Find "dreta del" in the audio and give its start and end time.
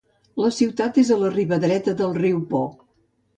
1.67-2.17